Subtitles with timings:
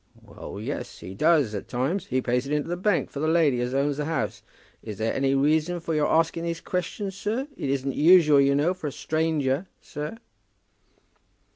[0.23, 2.07] "Well, yes; he does, at times.
[2.07, 4.41] He pays it into the bank for the lady as owns the house.
[4.81, 7.47] Is there any reason for your asking these questions, sir?
[7.55, 10.17] It isn't usual, you know, for a stranger, sir."